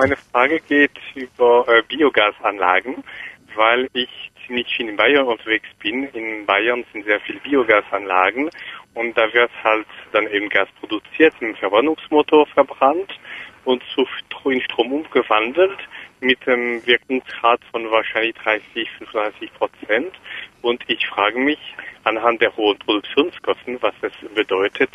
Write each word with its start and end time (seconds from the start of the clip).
Meine 0.00 0.16
Frage 0.16 0.60
geht 0.60 0.98
über 1.14 1.68
äh, 1.68 1.82
Biogasanlagen, 1.82 3.04
weil 3.54 3.86
ich 3.92 4.08
ziemlich 4.46 4.66
viel 4.74 4.88
in 4.88 4.96
Bayern 4.96 5.26
unterwegs 5.26 5.68
bin. 5.78 6.04
In 6.14 6.46
Bayern 6.46 6.86
sind 6.90 7.04
sehr 7.04 7.20
viele 7.20 7.38
Biogasanlagen 7.40 8.48
und 8.94 9.14
da 9.18 9.30
wird 9.34 9.50
halt 9.62 9.86
dann 10.12 10.26
eben 10.28 10.48
Gas 10.48 10.68
produziert, 10.80 11.34
im 11.40 11.54
Verbrennungsmotor 11.54 12.46
verbrannt 12.46 13.12
und 13.66 13.82
zu 13.94 14.06
in 14.48 14.62
Strom 14.62 14.90
umgewandelt 14.90 15.78
mit 16.20 16.48
einem 16.48 16.80
Wirkungsgrad 16.86 17.60
von 17.70 17.90
wahrscheinlich 17.90 18.34
30, 18.36 18.90
35 19.00 19.52
Prozent. 19.52 20.14
Und 20.62 20.82
ich 20.86 21.06
frage 21.08 21.38
mich 21.38 21.58
anhand 22.04 22.40
der 22.40 22.56
hohen 22.56 22.78
Produktionskosten, 22.78 23.76
was 23.82 23.92
das 24.00 24.12
bedeutet, 24.34 24.88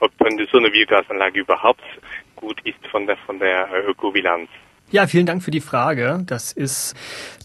ob 0.00 0.12
so 0.50 0.58
eine 0.58 0.70
Biogasanlage 0.70 1.40
überhaupt 1.40 1.82
gut 2.42 2.60
ist 2.64 2.84
von 2.90 3.06
der, 3.06 3.16
von 3.24 3.38
der 3.38 3.68
Ökobilanz. 3.88 4.50
Ja, 4.90 5.06
vielen 5.06 5.24
Dank 5.24 5.42
für 5.42 5.50
die 5.50 5.62
Frage. 5.62 6.22
Das 6.26 6.52
ist 6.52 6.94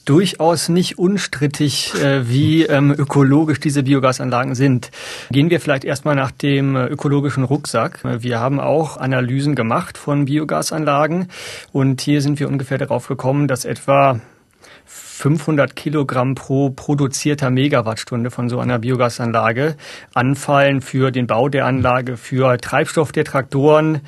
durchaus 0.04 0.68
nicht 0.68 0.98
unstrittig, 0.98 1.94
äh, 1.96 2.28
wie 2.30 2.64
ähm, 2.64 2.92
ökologisch 2.92 3.62
diese 3.62 3.84
Biogasanlagen 3.84 4.54
sind. 4.54 4.92
Gehen 5.32 5.50
wir 5.50 5.62
vielleicht 5.62 5.86
erstmal 5.86 6.16
nach 6.16 6.32
dem 6.32 6.76
äh, 6.76 6.88
ökologischen 6.88 7.46
Rucksack. 7.46 8.02
Wir 8.04 8.42
haben 8.42 8.60
auch 8.60 8.98
Analysen 8.98 9.56
gemacht 9.56 9.98
von 9.98 10.26
Biogasanlagen 10.26 11.30
und 11.72 12.02
hier 12.02 12.22
sind 12.22 12.40
wir 12.42 12.50
ungefähr 12.50 12.78
darauf 12.78 13.08
gekommen, 13.08 13.48
dass 13.48 13.64
etwa 13.64 14.20
500 15.18 15.76
Kilogramm 15.76 16.36
pro 16.36 16.70
produzierter 16.70 17.50
Megawattstunde 17.50 18.30
von 18.30 18.50
so 18.50 18.60
einer 18.60 18.78
Biogasanlage 18.78 19.76
anfallen 20.14 20.82
für 20.82 21.10
den 21.10 21.26
Bau 21.26 21.50
der 21.50 21.66
Anlage, 21.66 22.18
für 22.18 22.56
Treibstoff 22.60 23.12
der 23.12 23.26
Traktoren. 23.26 24.02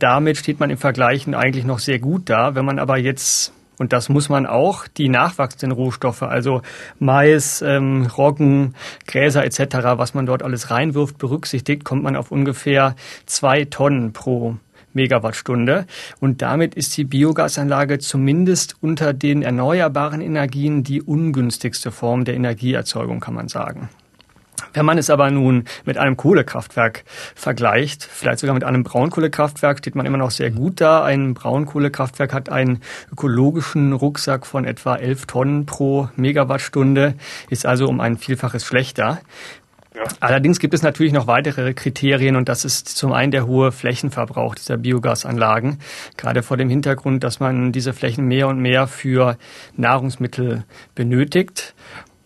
Damit 0.00 0.38
steht 0.38 0.58
man 0.58 0.70
im 0.70 0.76
Vergleichen 0.76 1.36
eigentlich 1.36 1.64
noch 1.64 1.78
sehr 1.78 2.00
gut 2.00 2.28
da. 2.28 2.56
Wenn 2.56 2.64
man 2.64 2.80
aber 2.80 2.96
jetzt 2.96 3.52
und 3.78 3.92
das 3.92 4.08
muss 4.08 4.28
man 4.28 4.46
auch, 4.46 4.88
die 4.88 5.08
nachwachsenden 5.08 5.76
Rohstoffe, 5.76 6.22
also 6.22 6.62
Mais, 6.98 7.62
ähm, 7.62 8.06
Roggen, 8.06 8.74
Gräser 9.06 9.44
etc., 9.44 9.58
was 9.96 10.14
man 10.14 10.26
dort 10.26 10.42
alles 10.42 10.70
reinwirft, 10.70 11.18
berücksichtigt, 11.18 11.84
kommt 11.84 12.02
man 12.02 12.16
auf 12.16 12.32
ungefähr 12.32 12.96
zwei 13.26 13.66
Tonnen 13.66 14.12
pro 14.12 14.56
Megawattstunde. 14.96 15.86
Und 16.18 16.42
damit 16.42 16.74
ist 16.74 16.96
die 16.96 17.04
Biogasanlage 17.04 18.00
zumindest 18.00 18.74
unter 18.80 19.12
den 19.12 19.42
erneuerbaren 19.42 20.20
Energien 20.20 20.82
die 20.82 21.00
ungünstigste 21.00 21.92
Form 21.92 22.24
der 22.24 22.34
Energieerzeugung, 22.34 23.20
kann 23.20 23.34
man 23.34 23.46
sagen. 23.46 23.88
Wenn 24.72 24.84
man 24.84 24.98
es 24.98 25.08
aber 25.08 25.30
nun 25.30 25.64
mit 25.86 25.96
einem 25.96 26.16
Kohlekraftwerk 26.16 27.04
vergleicht, 27.34 28.04
vielleicht 28.04 28.40
sogar 28.40 28.52
mit 28.54 28.64
einem 28.64 28.84
Braunkohlekraftwerk, 28.84 29.78
steht 29.78 29.94
man 29.94 30.04
immer 30.04 30.18
noch 30.18 30.30
sehr 30.30 30.50
gut 30.50 30.80
da. 30.82 31.02
Ein 31.02 31.32
Braunkohlekraftwerk 31.32 32.34
hat 32.34 32.50
einen 32.50 32.80
ökologischen 33.10 33.94
Rucksack 33.94 34.46
von 34.46 34.66
etwa 34.66 34.96
11 34.96 35.26
Tonnen 35.26 35.66
pro 35.66 36.08
Megawattstunde, 36.16 37.14
ist 37.48 37.64
also 37.64 37.88
um 37.88 38.00
ein 38.00 38.18
Vielfaches 38.18 38.66
schlechter. 38.66 39.20
Allerdings 40.20 40.58
gibt 40.58 40.74
es 40.74 40.82
natürlich 40.82 41.12
noch 41.12 41.26
weitere 41.26 41.74
Kriterien 41.74 42.36
und 42.36 42.48
das 42.48 42.64
ist 42.64 42.88
zum 42.88 43.12
einen 43.12 43.30
der 43.30 43.46
hohe 43.46 43.72
Flächenverbrauch 43.72 44.54
dieser 44.54 44.76
Biogasanlagen, 44.76 45.78
gerade 46.16 46.42
vor 46.42 46.56
dem 46.56 46.68
Hintergrund, 46.68 47.24
dass 47.24 47.40
man 47.40 47.72
diese 47.72 47.92
Flächen 47.92 48.26
mehr 48.26 48.48
und 48.48 48.60
mehr 48.60 48.86
für 48.86 49.36
Nahrungsmittel 49.76 50.64
benötigt. 50.94 51.74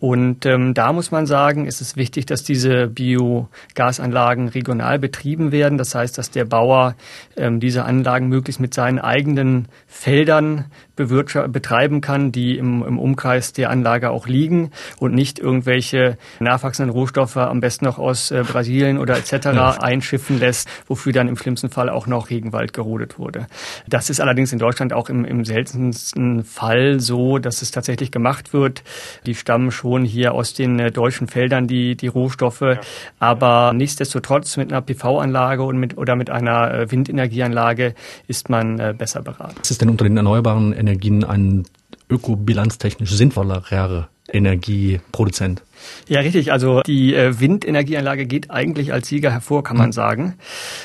Und 0.01 0.47
ähm, 0.47 0.73
da 0.73 0.93
muss 0.93 1.11
man 1.11 1.27
sagen, 1.27 1.67
ist 1.67 1.79
es 1.79 1.95
wichtig, 1.95 2.25
dass 2.25 2.43
diese 2.43 2.87
Biogasanlagen 2.87 4.47
regional 4.47 4.97
betrieben 4.97 5.51
werden. 5.51 5.77
Das 5.77 5.93
heißt, 5.93 6.17
dass 6.17 6.31
der 6.31 6.43
Bauer 6.43 6.95
ähm, 7.37 7.59
diese 7.59 7.85
Anlagen 7.85 8.27
möglichst 8.27 8.59
mit 8.59 8.73
seinen 8.73 8.97
eigenen 8.97 9.67
Feldern 9.85 10.65
betreiben 10.95 12.01
kann, 12.01 12.31
die 12.31 12.57
im, 12.57 12.83
im 12.83 12.99
Umkreis 12.99 13.53
der 13.53 13.69
Anlage 13.69 14.09
auch 14.11 14.27
liegen 14.27 14.71
und 14.99 15.13
nicht 15.13 15.39
irgendwelche 15.39 16.17
nachwachsenden 16.39 16.91
Rohstoffe 16.91 17.37
am 17.37 17.59
besten 17.59 17.85
noch 17.85 17.97
aus 17.97 18.29
äh, 18.31 18.43
Brasilien 18.43 18.97
oder 18.97 19.17
etc. 19.17 19.45
Ja. 19.45 19.71
einschiffen 19.81 20.39
lässt, 20.39 20.67
wofür 20.87 21.11
dann 21.13 21.27
im 21.27 21.37
schlimmsten 21.37 21.69
Fall 21.69 21.89
auch 21.89 22.07
noch 22.07 22.29
Regenwald 22.29 22.73
gerodet 22.73 23.17
wurde. 23.17 23.47
Das 23.87 24.09
ist 24.09 24.19
allerdings 24.19 24.51
in 24.51 24.59
Deutschland 24.59 24.93
auch 24.93 25.09
im, 25.09 25.25
im 25.25 25.45
seltensten 25.45 26.43
Fall 26.43 26.99
so, 26.99 27.37
dass 27.37 27.61
es 27.61 27.71
tatsächlich 27.71 28.11
gemacht 28.11 28.53
wird. 28.53 28.83
Die 29.25 29.33
stammen 29.33 29.71
schon 29.71 29.90
schon 29.91 30.05
hier 30.05 30.33
aus 30.33 30.53
den 30.53 30.79
äh, 30.79 30.91
deutschen 30.91 31.27
Feldern 31.27 31.67
die, 31.67 31.95
die 31.95 32.07
Rohstoffe. 32.07 32.61
Ja. 32.61 32.79
Aber 33.19 33.73
nichtsdestotrotz 33.73 34.55
mit 34.57 34.71
einer 34.71 34.81
PV-Anlage 34.81 35.63
und 35.63 35.77
mit, 35.77 35.97
oder 35.97 36.15
mit 36.15 36.29
einer 36.29 36.73
äh, 36.73 36.91
Windenergieanlage 36.91 37.93
ist 38.27 38.49
man 38.49 38.79
äh, 38.79 38.93
besser 38.97 39.21
beraten. 39.21 39.55
Was 39.59 39.71
ist 39.71 39.81
denn 39.81 39.89
unter 39.89 40.05
den 40.05 40.15
erneuerbaren 40.15 40.71
Energien 40.73 41.23
ein 41.23 41.65
ökobilanztechnisch 42.09 43.11
sinnvollerer 43.11 44.07
Energieproduzent? 44.31 45.61
Ja, 46.07 46.21
richtig. 46.21 46.51
Also 46.51 46.81
die 46.81 47.13
Windenergieanlage 47.13 48.25
geht 48.25 48.51
eigentlich 48.51 48.93
als 48.93 49.07
Sieger 49.07 49.31
hervor, 49.31 49.63
kann 49.63 49.77
man 49.77 49.87
mhm. 49.87 49.93
sagen. 49.93 50.33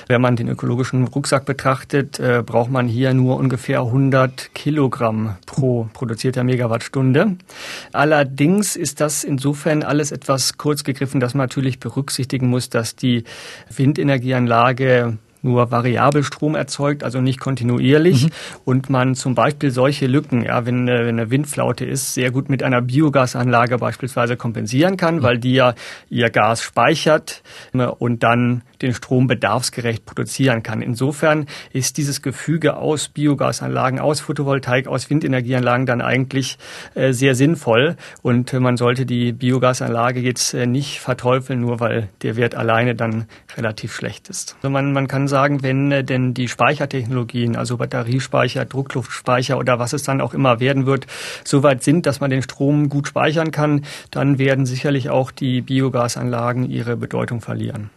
Wenn 0.08 0.20
man 0.20 0.36
den 0.36 0.48
ökologischen 0.48 1.06
Rucksack 1.06 1.44
betrachtet, 1.44 2.20
braucht 2.46 2.70
man 2.70 2.88
hier 2.88 3.12
nur 3.12 3.36
ungefähr 3.36 3.80
100 3.80 4.54
Kilogramm 4.54 5.36
pro 5.56 5.88
produzierter 5.92 6.44
Megawattstunde. 6.44 7.36
Allerdings 7.92 8.76
ist 8.76 9.00
das 9.00 9.24
insofern 9.24 9.82
alles 9.82 10.12
etwas 10.12 10.58
kurz 10.58 10.84
gegriffen, 10.84 11.18
dass 11.18 11.34
man 11.34 11.44
natürlich 11.44 11.80
berücksichtigen 11.80 12.48
muss, 12.48 12.68
dass 12.68 12.94
die 12.94 13.24
Windenergieanlage 13.74 15.18
nur 15.42 15.70
variabel 15.70 16.24
Strom 16.24 16.54
erzeugt, 16.54 17.04
also 17.04 17.20
nicht 17.20 17.40
kontinuierlich. 17.40 18.24
Mhm. 18.24 18.30
Und 18.64 18.90
man 18.90 19.14
zum 19.14 19.34
Beispiel 19.34 19.70
solche 19.70 20.06
Lücken, 20.06 20.42
ja, 20.42 20.66
wenn, 20.66 20.86
wenn 20.86 21.20
eine 21.20 21.30
Windflaute 21.30 21.84
ist, 21.84 22.14
sehr 22.14 22.30
gut 22.30 22.50
mit 22.50 22.62
einer 22.62 22.82
Biogasanlage 22.82 23.78
beispielsweise 23.78 24.36
kompensieren 24.36 24.96
kann, 24.96 25.16
mhm. 25.16 25.22
weil 25.22 25.38
die 25.38 25.54
ja 25.54 25.74
ihr 26.10 26.30
Gas 26.30 26.62
speichert 26.62 27.42
ne, 27.72 27.94
und 27.94 28.22
dann 28.22 28.62
den 28.82 28.94
Strom 28.94 29.26
bedarfsgerecht 29.26 30.04
produzieren 30.04 30.62
kann. 30.62 30.82
Insofern 30.82 31.46
ist 31.72 31.96
dieses 31.96 32.22
Gefüge 32.22 32.76
aus 32.76 33.08
Biogasanlagen, 33.08 33.98
aus 33.98 34.20
Photovoltaik, 34.20 34.86
aus 34.86 35.10
Windenergieanlagen 35.10 35.86
dann 35.86 36.00
eigentlich 36.00 36.58
äh, 36.94 37.12
sehr 37.12 37.34
sinnvoll. 37.34 37.96
Und 38.22 38.52
äh, 38.52 38.60
man 38.60 38.76
sollte 38.76 39.06
die 39.06 39.32
Biogasanlage 39.32 40.20
jetzt 40.20 40.54
äh, 40.54 40.66
nicht 40.66 41.00
verteufeln, 41.00 41.60
nur 41.60 41.80
weil 41.80 42.08
der 42.22 42.36
Wert 42.36 42.54
alleine 42.54 42.94
dann 42.94 43.26
relativ 43.56 43.94
schlecht 43.94 44.28
ist. 44.28 44.56
Also 44.56 44.70
man, 44.70 44.92
man 44.92 45.08
kann 45.08 45.28
sagen, 45.28 45.62
wenn 45.62 46.06
denn 46.06 46.34
die 46.34 46.48
Speichertechnologien, 46.48 47.56
also 47.56 47.76
Batteriespeicher, 47.76 48.64
Druckluftspeicher 48.64 49.58
oder 49.58 49.78
was 49.78 49.92
es 49.92 50.02
dann 50.02 50.20
auch 50.20 50.34
immer 50.34 50.60
werden 50.60 50.86
wird, 50.86 51.06
soweit 51.44 51.82
sind, 51.82 52.06
dass 52.06 52.20
man 52.20 52.30
den 52.30 52.42
Strom 52.42 52.88
gut 52.88 53.08
speichern 53.08 53.50
kann, 53.50 53.84
dann 54.10 54.38
werden 54.38 54.66
sicherlich 54.66 55.10
auch 55.10 55.30
die 55.30 55.60
Biogasanlagen 55.60 56.68
ihre 56.68 56.96
Bedeutung 56.96 57.40
verlieren. 57.40 57.90